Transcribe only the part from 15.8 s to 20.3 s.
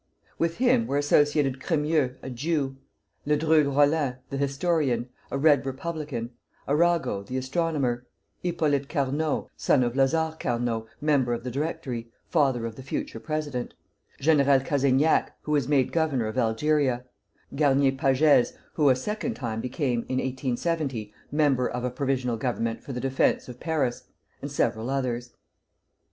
governor of Algeria; Garnier Pagès, who a second time became, in